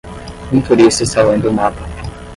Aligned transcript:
Um 0.51 0.59
turista 0.63 1.03
está 1.03 1.21
lendo 1.21 1.47
um 1.51 1.53
mapa. 1.53 1.79